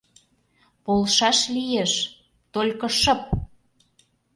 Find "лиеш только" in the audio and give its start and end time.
1.53-2.87